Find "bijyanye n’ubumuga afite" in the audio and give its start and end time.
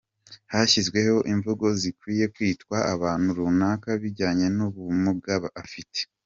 4.01-5.99